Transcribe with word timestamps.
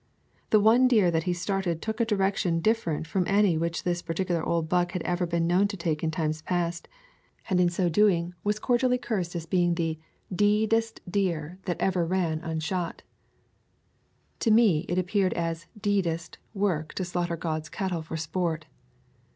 The 0.49 0.59
one 0.59 0.87
deer 0.87 1.11
that 1.11 1.25
he 1.25 1.31
started 1.33 1.79
took 1.79 1.99
a 2.01 2.05
direction 2.05 2.59
different 2.59 3.05
from 3.05 3.23
any 3.27 3.55
which 3.55 3.83
this 3.83 4.01
par 4.01 4.15
ticular 4.15 4.43
old 4.43 4.67
buck 4.67 4.93
had 4.93 5.03
ever 5.03 5.27
been 5.27 5.45
known 5.45 5.67
to 5.67 5.77
take 5.77 6.03
in 6.03 6.09
times 6.09 6.41
past, 6.41 6.87
and 7.51 7.61
in 7.61 7.69
so 7.69 7.87
doing 7.87 8.33
was 8.43 8.57
cordially 8.57 8.97
cursed 8.97 9.35
as 9.35 9.45
being 9.45 9.75
the 9.75 9.99
"d. 10.35 10.65
dest 10.65 11.01
deer 11.07 11.59
that 11.65 11.79
ever 11.79 12.01
[121] 12.03 12.47
A 12.57 12.59
Thousand 12.59 12.75
Mile 12.75 12.81
W 12.81 12.89
alk 12.89 12.97
ranunshot." 12.97 12.99
To 14.39 14.49
me 14.51 14.79
it 14.89 14.97
appeared 14.97 15.33
as 15.35 15.67
"d——dest"' 15.79 16.39
work 16.55 16.95
to 16.95 17.05
slaughter 17.05 17.37
God's 17.37 17.69
cattle 17.69 18.01
for 18.01 18.17
sport. 18.17 18.65